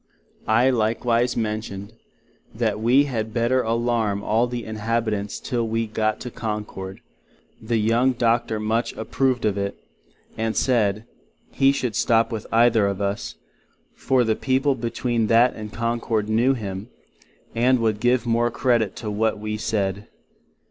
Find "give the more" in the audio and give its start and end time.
17.99-18.49